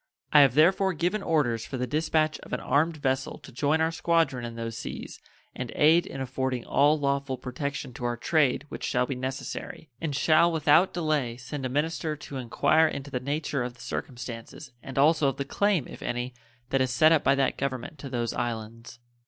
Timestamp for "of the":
13.61-13.81, 15.27-15.45